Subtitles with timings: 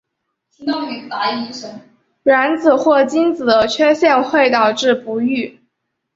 [2.25, 5.59] 卵子或精子的缺陷会导致不育。